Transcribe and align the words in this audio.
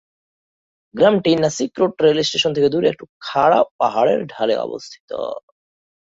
গ্রামটি 0.95 1.31
Nashik 1.35 1.71
road 1.79 1.93
rail 2.03 2.19
station 2.23 2.51
থেকে 2.53 2.69
দূরে 2.69 2.87
একটি 2.89 3.03
উঁচু 3.03 3.15
খাড়া 3.21 3.59
পাহাড়ের 3.79 4.19
ঢালে 4.27 4.55
অবস্থিত। 4.57 5.09